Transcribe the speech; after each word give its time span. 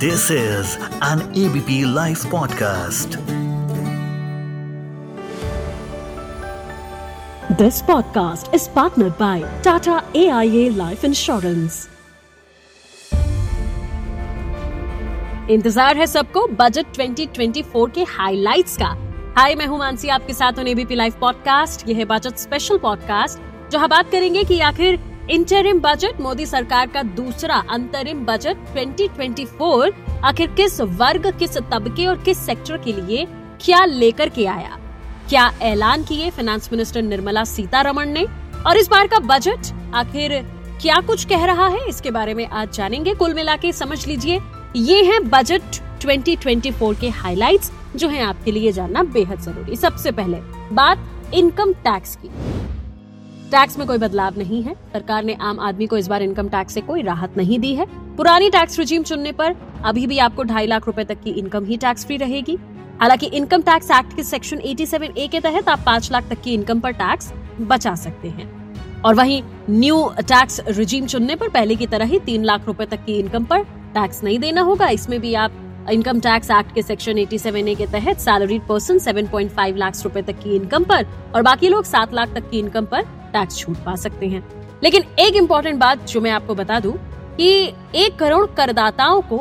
This 0.00 0.30
is 0.30 0.78
an 1.02 1.20
ABP 1.36 1.84
Life 1.84 2.22
podcast. 2.24 3.16
This 7.58 7.82
podcast 7.82 8.54
is 8.54 8.68
partnered 8.68 9.18
by 9.18 9.42
Tata 9.62 10.02
AIA 10.14 10.70
Life 10.70 11.04
Insurance. 11.04 11.88
इंतज़ार 15.50 15.96
है 15.96 16.06
सबको 16.06 16.46
budget 16.46 16.86
2024 16.94 17.94
के 17.94 18.04
highlights 18.04 18.76
का 18.76 18.96
हाय 19.38 19.54
मैं 19.54 19.66
हूँ 19.66 19.78
मानसी, 19.78 20.08
आपके 20.08 20.32
साथ 20.32 20.52
एबीपी 20.58 20.94
लाइव 20.94 21.14
पॉडकास्ट 21.20 21.88
यह 21.88 21.96
है 21.96 22.04
बजट 22.04 22.36
स्पेशल 22.36 22.78
पॉडकास्ट 22.78 23.70
जहाँ 23.70 23.88
बात 23.88 24.10
करेंगे 24.10 24.44
कि 24.44 24.60
आखिर 24.60 25.09
इंटरिम 25.30 25.80
बजट 25.80 26.20
मोदी 26.20 26.46
सरकार 26.46 26.86
का 26.86 27.02
दूसरा 27.02 27.64
अंतरिम 27.70 28.24
बजट 28.24 28.56
2024 28.76 29.92
आखिर 30.24 30.46
किस 30.46 30.80
वर्ग, 30.80 31.38
किस 31.38 31.56
तबके 31.58 32.06
और 32.06 32.18
किस 32.18 32.38
सेक्टर 32.38 32.76
के 32.76 32.92
लिए 32.92 33.26
क्या 33.60 33.84
लेकर 33.84 34.28
के 34.28 34.46
आया? 34.46 34.78
क्या 35.28 35.52
ऐलान 35.62 36.04
किए 36.04 36.30
फाइनेंस 36.30 36.68
मिनिस्टर 36.72 37.02
निर्मला 37.02 37.44
सीतारमण 37.44 38.08
ने? 38.08 38.26
और 38.66 38.76
इस 38.76 38.88
बार 38.88 39.06
का 39.06 39.18
बजट 39.18 39.72
आखिर 39.94 40.42
क्या 40.82 41.00
कुछ 41.00 41.24
कह 41.24 41.44
रहा 41.44 41.66
है? 41.66 41.88
इसके 41.88 42.10
बारे 42.10 42.34
में 42.34 42.46
आज 42.46 42.72
जानेंगे। 42.72 43.14
कुल 43.14 43.34
मिला 43.34 43.56
के 43.56 43.72
समझ 43.72 44.06
लीजिए। 44.06 44.40
ये 44.76 45.02
है 45.04 45.20
बजट 45.20 45.62
2024 46.00 46.94
के 47.00 47.08
हाइलाइट्स 47.08 47.72
जो 47.96 48.08
है 48.08 48.22
आपके 48.22 48.52
लिए 48.52 48.72
जानना 48.72 49.02
बेहद 49.02 49.40
ज़रूरी। 49.40 49.76
सबसे 49.76 50.10
पहले 50.10 50.38
बात 50.72 51.10
इनकम 51.34 51.72
टैक्स 51.72 52.16
की। 52.16 52.59
टैक्स 53.50 53.78
में 53.78 53.86
कोई 53.86 53.98
बदलाव 53.98 54.38
नहीं 54.38 54.62
है। 54.62 54.74
सरकार 54.92 55.24
ने 55.24 55.34
आम 55.42 55.60
आदमी 55.60 55.86
को 55.86 55.96
इस 55.96 56.08
बार 56.08 56.22
इनकम 56.22 56.48
टैक्स 56.48 56.74
से 56.74 56.80
कोई 56.80 57.02
राहत 57.02 57.36
नहीं 57.36 57.58
दी 57.58 57.74
है। 57.74 57.86
पुरानी 58.16 58.50
टैक्स 58.50 58.78
रिजीम 58.78 59.02
चुनने 59.02 59.32
पर 59.32 59.54
अभी 59.84 60.06
भी 60.06 60.18
आपको 60.18 60.42
ढाई 60.42 60.66
लाख 60.66 60.86
रुपए 60.86 61.04
तक 61.04 61.20
की 61.20 61.30
इनकम 61.30 61.64
ही 61.64 61.76
टैक्स 61.76 62.06
फ्री 62.06 62.16
रहेगी। 62.16 62.56
हालाँकि 63.00 63.26
इनकम 63.26 63.62
टैक्स 63.62 63.90
एक्ट 63.90 64.14
के 64.16 64.22
सेक्शन 64.22 64.60
87 64.66 65.18
ए 65.18 65.26
के 65.28 65.40
तहत 65.40 65.68
आप 65.68 65.82
पाँच 65.86 66.10
लाख 66.12 66.28
तक 66.30 66.40
की 66.42 66.54
इनकम 66.54 66.80
पर 66.80 66.92
टैक्स 66.92 67.32
बचा 67.60 67.94
सकते 67.94 68.28
हैं। 68.28 68.48
और 69.04 69.14
वहीं 69.14 69.42
न्यू 69.70 70.08
टैक्स 70.20 70.60
रिजीम 70.68 71.06
चुनने 71.06 71.36
पर 71.36 71.48
पहले 71.48 71.76
की 71.76 71.86
तरह 71.86 72.04
ही 72.04 72.18
तीन 72.20 72.44
लाख 72.44 72.66
रुपए 72.66 72.86
तक 72.86 73.04
की 73.04 73.18
इनकम 73.18 73.44
पर 73.44 73.62
टैक्स 73.94 74.24
नहीं 74.24 74.38
देना 74.38 74.60
होगा। 74.60 74.88
इसमें 74.88 75.20
भी 75.20 75.34
आप 75.34 75.52
इनकम 75.90 76.20
टैक्स 76.20 76.50
एक्ट 76.50 76.74
के 76.74 76.82
सेक्शन 76.82 77.18
87 77.18 77.68
ए 77.68 77.74
के 77.74 77.86
तहत 77.86 78.18
सैलरीड 78.20 78.66
पर्सन 78.66 78.98
7.5 78.98 79.76
लाख 79.76 80.04
रुपए 80.04 80.22
तक 80.22 80.38
की 80.38 80.54
इनकम 80.56 80.84
पर 80.84 81.06
और 81.34 81.42
बाकी 81.42 81.68
लोग 81.68 81.84
सात 81.84 82.14
लाख 82.14 82.34
तक 82.34 82.50
की 82.50 82.58
इनकम 82.58 82.84
पर 82.84 83.06
टैक्स 83.32 83.58
छूट 83.58 83.76
पा 83.76 83.94
सकते 83.96 84.26
हैं। 84.28 84.42
लेकिन 84.82 85.04
एक 85.20 85.36
इम्पोर्टेंट 85.36 85.78
बात 85.78 86.06
जो 86.08 86.20
मैं 86.20 86.30
आपको 86.30 86.54
बता 86.54 86.80
दूँ 86.80 86.92
कि 87.36 87.50
एक 87.96 88.18
करोड़ 88.18 88.46
करदाताओं 88.56 89.20
को 89.22 89.38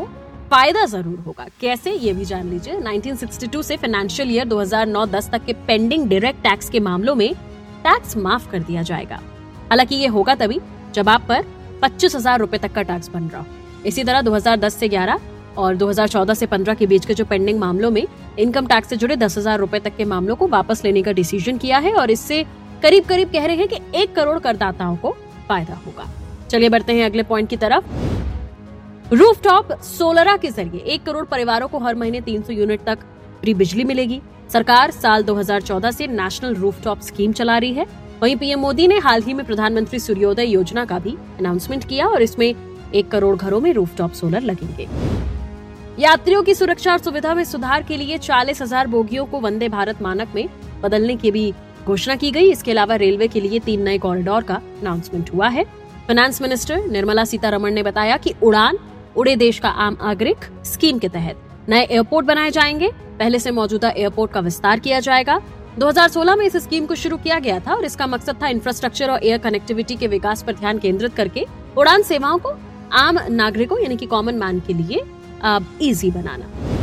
फ़ायदा 0.51 0.85
ज़रूर 0.85 1.19
होगा। 1.19 1.45
कैसे? 1.61 1.91
ये 1.93 2.13
भी 2.13 2.25
जान 2.25 2.49
लीजिए। 2.49 2.73
1962 2.75 3.61
से 3.63 3.77
फाइनेंशियल 3.77 4.31
ईयर 4.31 4.47
2009-10 4.47 5.29
तक 5.31 5.45
के 5.45 5.53
पेंडिंग 5.67 6.09
डायरेक्ट 6.09 6.43
टैक्स 6.43 6.69
के 6.69 6.79
मामलों 6.79 7.15
में 7.15 7.33
टैक्स 7.83 8.17
माफ़ 8.17 8.49
कर 8.51 8.59
दिया 8.59 8.81
जाएगा। 8.83 9.19
हालाँकि 9.69 9.95
ये 9.95 10.07
होगा 10.07 10.35
तभी 10.35 10.59
जब 10.93 11.09
आप 11.09 11.25
पर 11.27 11.45
पच्चीस 11.81 12.15
हज़ार 12.15 12.39
रूपए 12.39 12.57
तक 12.57 12.73
का 12.73 12.81
टैक्स 12.83 13.09
बन 13.09 13.23
रहा 13.23 13.41
हो। 13.41 13.47
इसी 13.85 14.03
तरह 14.03 14.21
2010 14.21 14.77
से 14.77 14.89
11 14.89 15.19
और 15.57 15.75
2014 15.75 16.33
से 16.33 16.45
15 16.47 16.75
के 16.75 16.85
बीच 16.87 17.05
के 17.05 17.13
जो 17.13 17.25
पेंडिंग 17.25 17.59
मामलों 17.59 17.91
में 17.91 18.05
इनकम 18.39 18.67
टैक्स 18.67 18.89
से 18.89 18.97
जुड़े 18.97 19.15
दस 19.15 19.37
हज़ार 19.37 19.59
रूपए 19.59 19.79
तक 19.79 19.95
के 19.95 20.05
मामलों 20.05 20.35
को 20.35 20.47
वापस 20.47 20.83
लेने 20.85 21.01
का 21.01 21.11
डिसीज़न 21.11 21.57
किया 21.57 21.77
है 21.77 21.93
और 21.93 22.11
इससे 22.11 22.45
करीब 22.83 23.05
करीब 23.05 23.31
कह 23.31 23.45
रहे 23.45 23.55
हैं 23.55 23.67
कि 23.67 23.79
एक 23.95 24.13
करोड़ 24.15 24.37
करदाताओं 24.39 24.95
को 24.95 25.11
फ़ायदा 25.47 25.73
होगा। 25.75 26.07
चलिए 26.49 26.69
बढ़ते 26.69 26.93
हैं 26.93 27.05
अगले 27.05 27.23
पॉइंट 27.23 27.49
की 27.49 27.57
तरफ़। 27.57 29.13
रूफटॉप 29.13 29.71
सोलरा 29.83 30.35
के 30.37 30.49
ज़रिए 30.49 30.81
एक 30.83 31.03
करोड़ 31.03 31.25
परिवारों 31.25 31.67
को 31.67 31.79
हर 31.79 31.95
महीने 31.95 32.21
300 32.21 32.53
यूनिट 32.53 32.83
तक 32.85 32.99
फ्री 33.41 33.53
बिजली 33.53 33.83
मिलेगी। 33.83 34.21
सरकार 34.53 34.91
साल 34.91 35.23
2014 35.23 35.91
से 35.91 36.07
नेशनल 36.07 36.55
रूफटॉप 36.55 37.01
स्कीम 37.01 37.33
चला 37.33 37.57
रही 37.57 37.73
है। 37.73 37.85
वहीं 38.21 38.35
पीएम 38.35 38.59
मोदी 38.59 38.87
ने 38.87 38.97
हाल 38.99 39.21
ही 39.23 39.33
में 39.33 39.45
प्रधानमंत्री 39.45 39.99
सूर्योदय 39.99 40.45
योजना 40.45 40.85
का 40.85 40.99
भी 40.99 41.15
अनाउंसमेंट 41.39 41.87
किया 41.87 42.07
और 42.07 42.21
इसमें 42.21 42.47
एक 42.47 43.09
करोड़ 43.11 43.35
घरों 43.37 43.59
में 43.59 43.71
रूफटॉप 43.73 44.11
सोलर 44.11 44.41
लगेंगे। 44.41 44.87
यात्रियों 45.99 46.43
की 46.43 46.53
सुरक्षा 46.53 46.91
और 46.91 46.99
सुविधा 46.99 47.33
में 47.33 47.43
सुधार 47.43 47.83
के 47.83 47.97
लिए 47.97 48.17
चालीस 48.17 48.61
हज़ार 48.61 48.87
बोगियों 48.87 49.25
को 49.25 49.39
वंदे 49.39 49.69
भारत 49.69 50.01
मानक 50.01 50.35
में 50.35 50.47
बदलने 50.81 51.15
की 51.15 51.31
भी 51.31 51.53
घोषणा 51.89 52.15
की 52.15 52.29
गई। 52.31 52.49
इसके 52.51 52.71
अलावा 52.71 52.95
रेलवे 52.97 53.27
के 53.27 53.41
लिए 53.41 53.59
तीन 53.59 53.81
नए 53.81 53.97
कॉरिडोर 53.97 54.43
का 54.43 54.55
अनाउंसमेंट 54.55 55.33
हुआ 55.33 55.47
है। 55.49 55.63
फाइनेंस 56.07 56.41
मिनिस्टर 56.41 56.85
निर्मला 56.87 57.23
सीतारमण 57.25 57.73
ने 57.73 57.83
बताया 57.83 58.17
कि 58.17 58.33
उड़ान, 58.43 58.77
उड़े 59.17 59.35
देश 59.35 59.59
का 59.59 59.69
आम 59.69 59.97
नागरिक 60.03 60.45
स्कीम 60.65 60.99
के 60.99 61.09
तहत 61.09 61.69
नए 61.69 61.81
एयरपोर्ट 61.81 62.25
बनाए 62.25 62.51
जाएँगे। 62.51 62.89
पहले 63.19 63.39
से 63.39 63.51
मौजूदा 63.51 63.89
एयरपोर्ट 63.89 64.31
का 64.31 64.39
विस्तार 64.39 64.79
किया 64.79 64.99
जाएगा। 64.99 65.41
2016 65.79 66.35
में 66.35 66.45
इस 66.45 66.55
स्कीम 66.57 66.85
को 66.85 66.95
शुरू 66.95 67.17
किया 67.17 67.39
गया 67.39 67.59
था 67.59 67.73
और 67.73 67.85
इसका 67.85 68.07
मकसद 68.07 68.41
था 68.41 68.47
इंफ्रास्ट्रक्चर 68.49 69.11
और 69.11 69.23
एयर 69.23 69.37
कनेक्टिविटी 69.39 69.95
के 69.95 70.07
विकास 70.07 70.43
पर 70.43 70.53
ध्यान 70.55 70.79
केंद्रित 70.79 71.15
करके 71.15 71.45
उड़ान 71.77 72.03
सेवाओं 72.03 72.37
को 72.37 72.53
आम 72.97 73.19
नागरिकों, 73.31 73.79
यानी 73.79 73.97
कि 73.97 74.05
कॉमन 74.05 74.35
मैन 74.35 74.59
के 74.59 74.73
लिए 74.73 75.01
इजी 75.81 76.11
बनाना। 76.11 76.77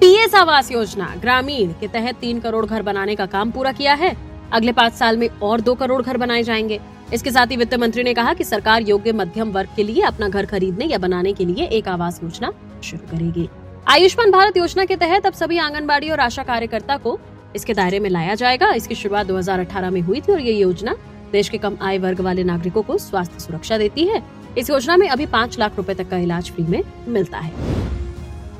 पीएस 0.00 0.34
आवास 0.34 0.70
योजना, 0.72 1.06
ग्रामीण 1.20 1.72
के 1.72 1.88
तहत 1.88 2.16
तीन 2.16 2.38
करोड़ 2.40 2.64
घर 2.66 2.82
बनाने 2.82 3.14
का 3.14 3.24
काम 3.26 3.50
पूरा 3.50 3.72
किया 3.72 3.94
है। 3.94 4.16
अगले 4.52 4.72
पाँच 4.72 4.92
साल 4.92 5.16
में 5.16 5.28
और 5.28 5.60
दो 5.60 5.74
करोड़ 5.74 6.00
घर 6.02 6.16
बनाए 6.16 6.42
जाएँगे। 6.42 6.80
इसके 7.14 7.30
साथ 7.30 7.46
ही 7.46 7.56
वित्त 7.56 7.74
मंत्री 7.74 8.02
ने 8.02 8.14
कहा 8.14 8.32
कि 8.34 8.44
सरकार 8.44 8.82
योग्य 8.82 9.12
मध्यम 9.12 9.50
वर्ग 9.50 9.68
के 9.76 9.82
लिए 9.82 10.02
अपना 10.02 10.28
घर 10.28 10.46
खरीदने 10.46 10.84
या 10.84 10.98
बनाने 10.98 11.32
के 11.32 11.44
लिए 11.44 11.64
एक 11.64 11.88
आवास 11.88 12.20
योजना 12.22 12.52
शुरू 12.82 13.10
करेगी। 13.10 13.48
आयुष्मान 13.88 14.30
भारत 14.30 14.56
योजना 14.56 14.84
के 14.84 14.96
तहत 14.96 15.26
अब 15.26 15.32
सभी 15.32 15.58
आंगनबाड़ी 15.58 16.10
और 16.10 16.20
आशा 16.20 16.42
कार्यकर्ता 16.42 16.96
को 16.96 17.18
इसके 17.56 17.74
दायरे 17.74 17.98
में 17.98 18.10
लाया 18.10 18.34
जाएगा। 18.34 18.72
इसकी 18.72 18.94
शुरुआत 18.94 19.26
2018 19.26 19.90
में 19.90 20.00
हुई 20.00 20.20
थी 20.20 20.32
और 20.32 20.40
ये 20.40 20.52
योजना 20.52 20.96
देश 21.32 21.48
के 21.48 21.58
कम 21.58 21.76
आय 21.82 21.98
वर्ग 21.98 22.20
वाले 22.20 22.44
नागरिकों 22.44 22.82
को 22.82 22.98
स्वास्थ्य 22.98 23.40
सुरक्षा 23.40 23.78
देती 23.78 24.04
है। 24.04 24.22
इस 24.58 24.70
योजना 24.70 24.96
में 24.96 25.08
अभी 25.08 25.26
पाँच 25.26 25.58
लाख 25.58 25.76
रुपए 25.76 25.94
तक 25.94 26.08
का 26.08 26.16
इलाज 26.16 26.50
फ्री 26.50 26.64
में 26.64 26.82
मिलता 27.08 27.38
है। 27.38 27.79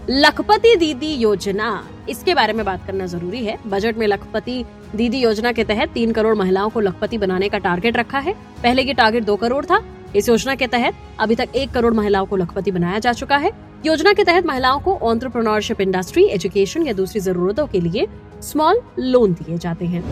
लखपति 0.09 0.77
दीदी 0.77 1.15
योजना। 1.15 1.89
इसके 2.09 2.35
बारे 2.35 2.53
में 2.53 2.65
बात 2.67 2.87
करना 2.87 3.07
ज़रूरी 3.07 3.45
है। 3.45 3.59
बजट 3.67 3.97
में 3.97 4.07
लखपति 4.07 4.65
दीदी 4.97 5.19
योजना 5.19 5.53
के 5.53 5.65
तहत 5.65 5.89
तीन 5.89 6.13
करोड़ 6.13 6.35
महिलाओं 6.37 6.71
को 6.71 6.81
लखपति 6.81 7.19
बनाने 7.19 7.49
का 7.49 7.59
टारगेट 7.59 7.97
रखा 7.97 8.19
है। 8.19 8.33
पहले 8.63 8.85
की 8.85 8.95
टारगेट 8.95 9.25
दो 9.25 9.37
करोड़ 9.37 9.65
था। 9.65 9.81
इस 10.17 10.29
योजना 10.29 10.55
के 10.55 10.67
तहत 10.67 10.95
अभी 11.21 11.35
तक 11.35 11.49
एक 11.57 11.71
करोड़ 11.71 11.93
महिलाओं 11.95 12.27
को 12.27 12.37
लखपति 12.37 12.71
बनाया 12.71 12.99
जा 12.99 13.13
चुका 13.13 13.37
है। 13.37 13.53
योजना 13.87 14.13
के 14.13 14.25
तहत 14.25 14.47
महिलाओं 14.47 14.81
को 14.81 14.95
ऑन्टरप्रनोरशिप 15.03 15.81
इंडस्ट्री 15.81 16.25
एजुकेशन 16.25 16.87
या 16.87 16.93
दूसरी 16.93 17.21
जरूरतों 17.21 17.67
के 17.67 17.81
लिए 17.81 18.07
स्मॉल 18.43 18.81
लोन 18.99 19.33
दिए 19.33 19.59
जाते 19.59 19.87
हैं। 19.87 20.05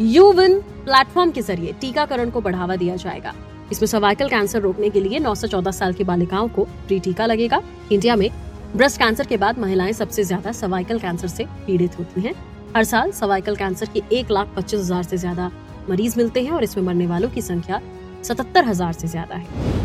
यू 0.00 0.32
विन 0.32 0.60
प्लेटफॉर्म 0.60 1.30
के 1.30 1.40
ज़रिए 1.40 1.72
टीकाकरण 1.80 2.30
को 2.30 2.40
बढ़ावा 2.40 2.76
दिया 2.76 2.96
जाएगा। 2.96 3.34
इसमें 3.72 3.86
सर्वाइकल 3.86 4.28
कैंसर 4.28 4.60
रोकने 4.60 4.90
के 4.90 5.00
लिए 5.00 5.18
9 5.18 5.34
से 5.34 5.48
14 5.48 5.70
साल 5.70 5.92
की 5.92 6.04
बालिकाओं 6.04 6.48
को 6.48 6.64
फ्री 6.86 6.98
टीका 7.00 7.26
लगेगा। 7.26 7.62
इंडिया 7.92 8.16
में 8.16 8.30
ब्रेस्ट 8.76 8.98
कैंसर 8.98 9.26
के 9.26 9.36
बाद 9.36 9.58
महिलाएँ 9.58 9.92
सबसे 9.92 10.22
ज़्यादा 10.24 10.52
सर्वाइकल 10.52 10.98
कैंसर 10.98 11.28
से 11.28 11.44
पीड़ित 11.66 11.98
होती 11.98 12.20
हैं। 12.20 12.34
हर 12.76 12.84
साल 12.84 13.10
सर्वाइकल 13.12 13.56
कैंसर 13.56 13.88
के 13.94 14.02
एक 14.18 14.30
लाख 14.30 14.54
पच्चीस 14.56 14.80
हज़ार 14.80 15.02
से 15.02 15.16
ज़्यादा 15.16 15.50
मरीज़ 15.88 16.16
मिलते 16.18 16.42
हैं 16.42 16.50
और 16.50 16.64
इसमें 16.64 16.84
मरने 16.84 17.06
वालों 17.06 17.28
की 17.30 17.42
संख्या 17.42 17.80
सतहत्तर 18.22 18.64
हज़ार 18.64 18.92
से 18.92 19.08
ज़्यादा 19.08 19.36
है। 19.36 19.80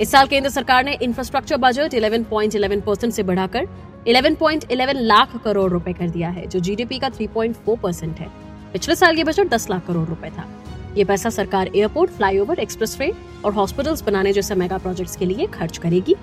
इस 0.00 0.10
साल 0.10 0.26
केंद्र 0.26 0.50
सरकार 0.50 0.84
ने 0.84 0.92
इंफ्रास्ट्रक्चर 0.94 1.56
बजट 1.56 1.94
11.11 1.94 2.80
परसेंट 2.80 3.12
से 3.12 3.22
बढ़ाकर 3.22 3.66
11.11 4.06 4.92
लाख 4.94 5.36
करोड़ 5.44 5.70
रुपए 5.72 5.92
कर 5.92 6.08
दिया 6.08 6.28
है, 6.28 6.46
जो 6.46 6.60
जीडीपी 6.60 6.98
का 6.98 7.10
3.4 7.10 7.76
परसेंट 7.76 8.18
है। 8.18 8.28
पिछले 8.72 8.94
साल 8.94 9.16
ये 9.16 9.24
बजट 9.24 9.48
10 9.48 9.68
लाख 9.70 9.86
करोड़ 9.86 10.06
रुपए 10.08 10.30
था। 10.30 10.48
ये 10.96 11.04
पैसा 11.04 11.30
सरकार 11.30 11.70
एयरपोर्ट 11.74 12.10
फ्लाईओवर 12.10 12.58
एक्सप्रेसवे 12.58 13.12
और 13.44 13.52
हॉस्पिटल्स 13.52 14.02
बनाने 14.02 14.32
जैसे 14.32 14.54
मेगा 14.54 14.78
प्रोजेक्ट्स 14.78 15.16
के 15.16 15.26
लिए 15.26 15.46
खर्च 15.54 15.78
करेगी। 15.78 16.14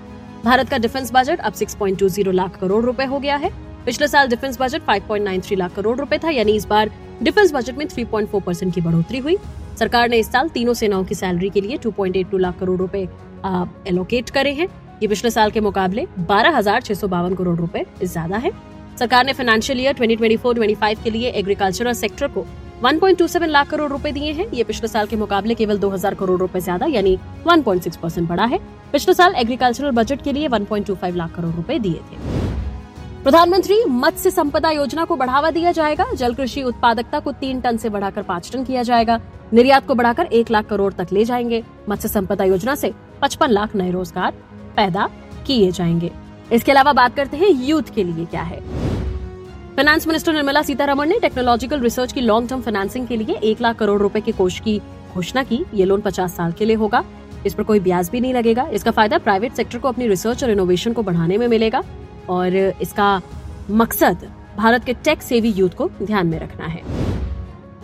भारत 0.44 0.68
का 0.68 0.78
डिफेंस 0.78 1.10
बजट 1.12 1.40
अब 1.40 1.52
6.20 1.54 2.32
लाख 2.32 2.56
करोड़ 2.60 2.84
रुपए 2.84 3.04
हो 3.04 3.18
गया 3.18 3.36
है। 3.36 3.50
पिछले 3.84 4.08
साल 4.08 4.28
डिफेंस 4.28 4.58
बजट 4.60 4.82
5.93 4.82 5.56
लाख 5.56 5.74
करोड़ 5.74 5.96
रुपए 5.98 6.18
था, 6.18 6.30
यानी 6.30 6.52
इस 6.52 6.66
बार 6.66 6.90
डिफेंस 7.22 7.52
बजट 7.52 7.78
में 7.78 7.86
3.4 7.88 8.40
परसेंट 8.42 8.74
की 8.74 8.80
बढ़ोतरी 8.80 9.18
हुई। 9.18 9.36
सरकार 9.78 10.08
ने 10.08 10.18
इस 10.18 10.30
साल 10.32 10.48
तीनों 10.48 10.74
सेनाओं 10.74 11.04
की 11.04 11.14
सैलरी 11.14 11.50
के 11.50 11.60
लिए 11.60 11.78
2.82 11.78 12.38
लाख 12.38 12.58
करोड़ 12.58 12.78
रुपए 12.78 13.08
एलोकेट 13.88 14.30
करे 14.30 14.52
हैं। 14.52 14.68
ये 15.02 15.08
पिछले 15.08 15.30
साल 15.30 15.50
के 15.50 15.60
मुकाबले 15.62 16.06
बारह 16.20 16.60
करोड़ 16.60 17.56
रुपए 17.56 17.84
ज़्यादा 18.02 18.36
है। 18.36 18.50
सरकार 18.98 19.24
ने 19.26 19.32
फाइनेंशियल 19.32 19.80
ईयर 19.80 19.94
2024-25 19.94 21.02
के 21.04 21.10
लिए 21.10 21.30
एग्रीकल्चरल 21.32 21.92
सेक्टर 21.94 22.28
को 22.28 22.46
1.27 22.84 23.48
लाख 23.48 23.68
करोड़ 23.70 23.90
रुपए 23.90 24.10
दिए 24.12 24.32
हैं। 24.32 24.46
ये 24.52 24.64
पिछले 24.64 24.88
साल 24.88 25.06
के 25.06 25.16
मुकाबले 25.16 25.54
केवल 25.54 25.78
2000 25.78 26.14
करोड़ 26.14 26.38
रुपए 26.40 26.60
ज़्यादा, 26.60 26.86
यानी 26.86 27.18
1.6 27.46 27.96
परसेंट 27.96 28.28
बढ़ा 28.28 28.44
है। 28.44 28.58
पिछले 28.92 29.14
साल 29.14 29.34
एग्रीकल्चरल 29.34 29.90
बजट 29.90 30.22
के 30.22 30.32
लिए 30.32 30.48
1.25 30.48 31.14
लाख 31.14 31.34
करोड़ 31.36 31.54
रुपए 31.54 31.78
दिए 31.78 32.00
थे। 32.10 32.42
प्रधानमंत्री 33.22 33.82
मत्स्य 33.84 34.30
संपदा 34.30 34.70
योजना 34.70 35.04
को 35.04 35.16
बढ़ावा 35.16 35.50
दिया 35.50 35.72
जाएगा। 35.72 36.06
जल 36.14 36.34
कृषि 36.34 36.62
उत्पादकता 36.62 37.20
को 37.20 37.32
तीन 37.32 37.60
टन 37.60 37.76
से 37.76 37.88
बढ़ाकर 37.88 38.22
पाँच 38.22 38.52
टन 38.52 38.64
किया 38.64 38.82
जाएगा। 38.82 39.20
निर्यात 39.52 39.86
को 39.86 39.94
बढ़ाकर 39.94 40.26
एक 40.32 40.50
लाख 40.50 40.66
करोड़ 40.66 40.92
तक 40.92 41.12
ले 41.12 41.24
जाएँगे। 41.24 41.62
मत्स्य 41.88 42.08
संपदा 42.08 42.44
योजना 42.44 42.74
से 42.74 42.92
पचपन 43.22 43.50
लाख 43.50 43.76
नए 43.76 43.90
रोज़गार 43.90 44.32
पैदा 44.76 45.08
किए 45.46 45.70
जाएँगे। 45.72 46.10
इसके 46.52 46.72
अलावा 46.72 46.92
बात 46.92 47.16
करते 47.16 47.36
हैं 47.36 47.48
यूथ 47.62 47.94
के 47.94 48.04
लिए 48.04 48.24
क्या 48.24 48.42
है। 48.42 48.83
फाइनेंस 49.76 50.06
मिनिस्टर 50.06 50.32
निर्मला 50.32 50.60
सीतारमण 50.62 51.08
ने 51.08 51.18
टेक्नोलॉजिकल 51.20 51.80
रिसर्च 51.80 52.12
की 52.12 52.20
लॉन्ग 52.20 52.48
टर्म 52.48 52.60
फाइनेंसिंग 52.62 53.06
के 53.06 53.16
लिए 53.16 53.34
एक 53.44 53.60
लाख 53.60 53.76
करोड़ 53.76 54.00
रुपए 54.00 54.20
के 54.20 54.32
कोष 54.32 54.58
की 54.60 54.78
घोषणा 55.14 55.42
की। 55.42 55.58
ये 55.74 55.84
लोन 55.84 56.00
पचास 56.00 56.36
साल 56.36 56.52
के 56.52 56.64
लिए 56.64 56.76
होगा। 56.76 57.02
इस 57.46 57.54
पर 57.54 57.62
कोई 57.62 57.80
ब्याज 57.80 58.10
भी 58.10 58.20
नहीं 58.20 58.34
लगेगा। 58.34 58.66
इसका 58.72 58.90
फ़ायदा 58.90 59.18
प्राइवेट 59.18 59.52
सेक्टर 59.52 59.78
को 59.78 59.88
अपनी 59.88 60.08
रिसर्च 60.08 60.44
और 60.44 60.50
इनोवेशन 60.50 60.92
को 60.92 61.02
बढ़ाने 61.02 61.38
में 61.38 61.46
मिलेगा। 61.48 61.82
और 62.28 62.56
इसका 62.56 63.20
मकसद 63.72 64.26
भारत 64.56 64.84
के 64.84 64.92
टेक 64.94 65.22
सेवी 65.22 65.50
यूथ 65.50 65.70
को 65.70 65.90
ध्यान 66.02 66.26
में 66.26 66.38
रखना 66.38 66.66
है। 66.66 66.82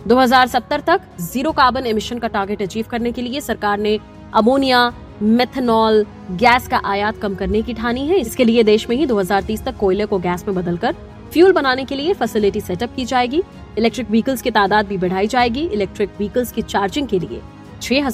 2070 0.07 0.81
तक 0.87 1.01
ज़ीरो 1.21 1.51
कार्बन 1.51 1.85
एमिशन 1.87 2.19
का 2.19 2.27
टारगेट 2.29 2.61
अचीव 2.61 2.85
करने 2.91 3.11
के 3.11 3.21
लिए 3.21 3.41
सरकार 3.41 3.77
ने 3.79 3.99
अमोनिया 4.33 4.91
मेथनॉल 5.21 6.05
गैस 6.33 6.67
का 6.67 6.81
आयात 6.85 7.17
कम 7.17 7.35
करने 7.35 7.61
की 7.61 7.73
ठानी 7.73 8.07
है। 8.07 8.19
इसके 8.19 8.43
लिए 8.43 8.63
देश 8.63 8.89
में 8.89 8.97
ही 8.97 9.05
2030 9.07 9.63
तक 9.63 9.77
कोयले 9.77 10.05
को 10.05 10.19
गैस 10.19 10.47
में 10.47 10.55
बदलकर 10.55 10.95
फ्यूल 11.33 11.51
बनाने 11.51 11.85
के 11.85 11.95
लिए 11.95 12.13
फैसिलिटी 12.13 12.61
सेटअप 12.61 12.95
की 12.95 13.05
जाएगी। 13.05 13.43
इलेक्ट्रिक 13.77 14.09
व्हीकल्स 14.11 14.41
की 14.41 14.51
तादाद 14.51 14.87
भी 14.87 14.97
बढ़ाई 14.97 15.27
जाएगी। 15.27 15.61
इलेक्ट्रिक 15.61 16.09
व्हीकल्स 16.09 16.51
की 16.51 16.61
चार्जिंग 16.61 17.07
के 17.07 17.19
लिए 17.19 17.41
छह 17.81 18.09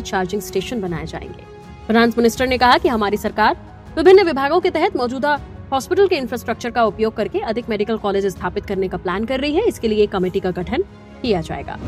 चार्जिंग 0.00 0.42
स्टेशन 0.42 0.80
बनाए 0.80 1.06
जाएँगे। 1.06 1.42
फाइनेंस 1.88 2.18
मिनिस्टर 2.18 2.46
ने 2.46 2.58
कहा 2.58 2.78
कि 2.78 2.88
हमारी 2.88 3.16
सरकार 3.16 3.56
विभिन्न 3.96 4.22
विभागों 4.22 4.60
के 4.60 4.70
तहत 4.70 4.96
मौजूदा 4.96 5.40
हॉस्पिटल 5.72 6.08
के 6.08 6.16
इंफ्रास्ट्रक्चर 6.16 6.70
का 6.70 6.84
उपयोग 6.84 7.14
करके 7.14 7.38
अधिक 7.38 7.68
मेडिकल 7.68 7.96
कॉलेज 7.96 8.26
स्थापित 8.26 8.66
करने 8.66 8.88
का 8.88 8.96
प्लान 8.96 9.24
कर 9.24 9.40
रही 9.40 9.54
है। 9.54 9.68
इसके 9.68 9.88
लिए 9.88 10.06
कमेटी 10.06 10.40
का 10.40 10.50
गठन 10.50 10.84
किया 11.22 11.40
जाएगा। 11.40 11.78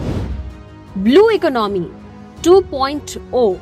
ब्लू 0.99 1.31
इकोनॉमी 1.31 1.87
2.0 2.43 3.57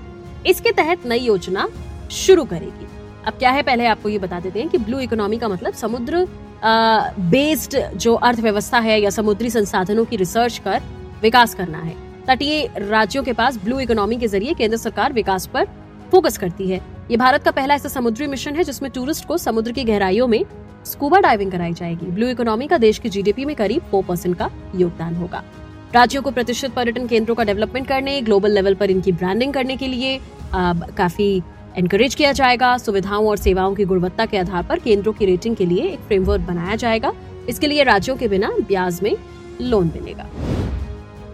इसके 0.47 0.73
तहत 0.73 1.07
नई 1.07 1.19
योजना 1.19 1.69
शुरू 2.11 2.45
करेगी। 2.45 2.87
अब 3.27 3.33
क्या 3.33 3.51
है? 3.51 3.63
पहले 3.63 3.87
आपको 3.87 4.09
ये 4.09 4.19
बता 4.19 4.41
देते 4.41 4.61
हैं 4.61 4.69
कि 4.69 4.79
ब्लू 4.79 4.99
इकोनॉमी 4.99 5.39
का 5.39 5.49
मतलब 5.49 5.73
समुद्र 5.73 6.29
बेस्ड 6.65 7.77
जो 7.95 8.15
अर्थव्यवस्था 8.15 8.79
है 8.79 9.01
या 9.01 9.11
समुद्री 9.11 9.51
संसाधनों 9.51 10.05
की 10.05 10.17
रिसर्च 10.17 10.59
कर 10.59 10.83
विकास 11.23 11.55
करना 11.55 11.79
है। 11.79 11.95
तटीय 12.27 12.67
राज्यों 12.79 13.23
के 13.25 13.33
पास 13.33 13.57
ब्लू 13.57 13.79
इकोनॉमी 13.81 14.17
के 14.17 14.29
ज़रिए 14.29 14.55
केंद्र 14.55 14.77
सरकार 14.77 15.13
विकास 15.13 15.47
पर 15.47 15.67
फोकस 16.11 16.39
करती 16.39 16.69
है। 16.71 16.81
ये 17.11 17.17
भारत 17.17 17.43
का 17.43 17.51
पहला 17.51 17.75
ऐसा 17.75 17.89
समुद्री 17.89 18.27
मिशन 18.27 18.57
है 18.57 18.65
जिसमें 18.65 18.91
टूरिस्ट 18.91 19.27
को 19.27 19.37
समुद्र 19.39 19.73
की 19.73 19.85
गहराइयों 19.85 20.27
में 20.27 20.45
स्कूबा 20.87 21.21
डाइविंग 21.21 21.53
कराई 21.53 21.73
जाएगी। 21.73 22.07
ब्लू 22.07 22.29
इकोनॉमी 22.29 22.67
का 22.67 22.79
देश 22.79 22.99
की 22.99 23.09
जीडीपी 23.09 23.45
में 23.45 23.55
करीब 23.57 23.83
फोर 23.91 24.05
परसेंट 24.05 24.37
का 24.37 24.51
योगदान 24.77 25.15
होगा। 25.17 25.43
राज्यों 25.95 26.23
को 26.23 26.31
प्रतिष्ठित 26.31 26.73
पर्यटन 26.73 27.07
केंद्रों 27.07 27.35
का 27.35 27.45
डेवलपमेंट 27.45 27.87
करने 27.89 28.21
ग्लोबल 28.21 28.51
लेवल 28.51 28.75
पर 28.75 28.91
इनकी 28.91 29.13
ब्रांडिंग 29.13 29.53
करने 29.55 29.77
के 29.77 29.87
लिए 29.87 30.19
आ, 30.55 30.73
काफ़ी 30.97 31.43
एनकरेज 31.79 32.15
किया 32.15 32.31
जाएगा। 32.33 32.77
सुविधाओं 32.79 33.27
और 33.29 33.37
सेवाओं 33.37 33.75
की 33.75 33.85
गुणवत्ता 33.85 34.25
के 34.27 34.39
आधार 34.39 34.63
पर 34.63 34.79
केंद्रों 34.79 35.13
की 35.13 35.27
रेटिंग 35.27 35.57
के 35.57 35.67
लिए 35.67 35.83
एक 35.83 35.99
फ्रेमवर्क 35.99 36.43
बनाया 36.43 36.77
जाएगा। 36.77 37.13
इसके 37.49 37.67
लिए 37.67 37.83
राज्यों 37.83 38.17
के 38.17 38.29
बिना 38.29 38.51
ब्याज 38.59 39.01
में 39.03 39.17
लोन 39.61 39.93
मिलेगा। 39.95 40.27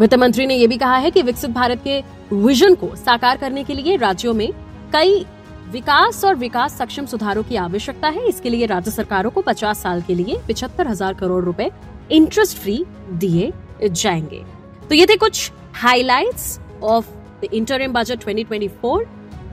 वित्त 0.00 0.14
मंत्री 0.14 0.46
ने 0.46 0.54
यह 0.54 0.68
भी 0.68 0.76
कहा 0.76 0.96
है 0.96 1.10
कि 1.10 1.22
विकसित 1.22 1.50
भारत 1.50 1.80
के 1.84 2.02
विजन 2.32 2.74
को 2.74 2.94
साकार 2.96 3.36
करने 3.36 3.64
के 3.64 3.74
लिए 3.74 3.96
राज्यों 3.96 4.34
में 4.34 4.50
कई 4.92 5.24
विकास 5.72 6.24
और 6.24 6.34
विकास 6.34 6.76
सक्षम 6.78 7.06
सुधारों 7.06 7.42
की 7.42 7.56
आवश्यकता 7.56 8.08
है। 8.08 8.28
इसके 8.28 8.50
लिए 8.50 8.66
राज्य 8.66 8.90
सरकारों 8.90 9.30
को 9.30 9.42
50 9.42 9.82
साल 9.82 10.02
के 10.02 10.14
लिए 10.14 10.38
पिछहत्तर 10.46 10.88
हज़ार 10.88 11.14
करोड़ 11.14 11.44
रुपए 11.44 11.70
इंटरेस्ट 12.10 12.58
फ्री 12.58 12.84
दिए 13.12 13.52
जाएँगे। 13.82 14.44
तो 14.88 14.94
ये 14.94 15.06
थे 15.06 15.16
कुछ 15.16 15.50
highlights 15.74 16.58
of 16.82 17.06
the 17.42 17.48
interim 17.54 17.92
budget 17.92 18.24
2024 18.24 19.04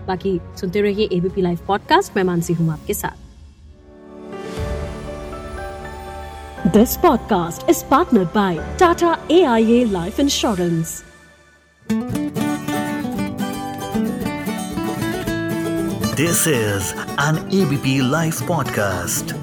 बाकी 0.08 0.40
सुनते 0.60 0.82
रहिए 0.82 1.10
एबीपी 1.12 1.42
लाइव 1.42 1.60
पॉडकास्ट 1.68 2.18
मैं 2.18 2.24
मानसी 2.24 2.54
हूँ 2.54 2.72
आपके 2.72 2.94
साथ। 2.94 3.30
This 6.68 6.98
podcast 6.98 7.70
is 7.70 7.84
partner 7.86 8.26
by 8.36 8.58
Tata 8.80 9.18
A 9.32 9.44
I 9.44 9.72
A 9.72 9.84
life 9.86 10.20
insurance 10.20 11.04
this 16.16 16.48
is 16.48 16.94
an 17.22 17.50
ABP 17.54 18.00
live 18.12 18.34
podcast 18.48 19.41